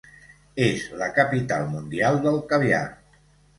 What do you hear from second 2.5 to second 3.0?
caviar.